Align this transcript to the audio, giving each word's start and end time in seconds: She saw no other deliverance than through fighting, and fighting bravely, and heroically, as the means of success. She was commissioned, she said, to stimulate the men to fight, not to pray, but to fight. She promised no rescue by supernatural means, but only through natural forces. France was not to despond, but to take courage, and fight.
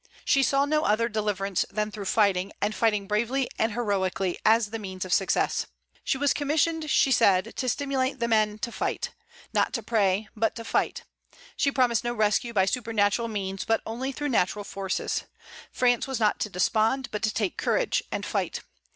She 0.25 0.41
saw 0.41 0.65
no 0.65 0.81
other 0.83 1.07
deliverance 1.07 1.63
than 1.69 1.91
through 1.91 2.05
fighting, 2.05 2.51
and 2.59 2.73
fighting 2.73 3.05
bravely, 3.07 3.47
and 3.59 3.73
heroically, 3.73 4.39
as 4.43 4.71
the 4.71 4.79
means 4.79 5.05
of 5.05 5.13
success. 5.13 5.67
She 6.03 6.17
was 6.17 6.33
commissioned, 6.33 6.89
she 6.89 7.11
said, 7.11 7.55
to 7.57 7.69
stimulate 7.69 8.17
the 8.19 8.27
men 8.27 8.57
to 8.65 8.71
fight, 8.71 9.11
not 9.53 9.73
to 9.73 9.83
pray, 9.83 10.27
but 10.35 10.55
to 10.55 10.63
fight. 10.63 11.03
She 11.55 11.71
promised 11.71 12.03
no 12.03 12.15
rescue 12.15 12.51
by 12.51 12.65
supernatural 12.65 13.27
means, 13.27 13.63
but 13.63 13.81
only 13.85 14.11
through 14.11 14.29
natural 14.29 14.65
forces. 14.65 15.25
France 15.71 16.07
was 16.07 16.19
not 16.19 16.39
to 16.39 16.49
despond, 16.49 17.09
but 17.11 17.21
to 17.21 17.31
take 17.31 17.55
courage, 17.55 18.03
and 18.11 18.25
fight. 18.25 18.61